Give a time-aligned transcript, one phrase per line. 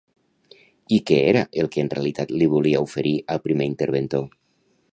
[0.95, 4.27] I què era el que en realitat li volia oferir al primer interventor?